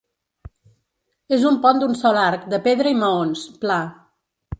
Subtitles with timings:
[1.37, 3.79] És un pont d'un sol arc de pedra i maons, pla.